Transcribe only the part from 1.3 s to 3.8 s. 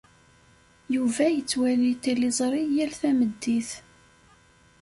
yettwali tiliẓri yal tameddit.